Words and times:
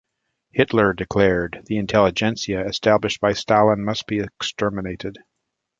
Hitler 0.51 0.93
declared: 0.93 1.61
The 1.65 1.77
intelligentsia 1.77 2.67
established 2.67 3.21
by 3.21 3.33
Stalin 3.33 3.85
must 3.85 4.07
be 4.07 4.17
exterminated. 4.17 5.19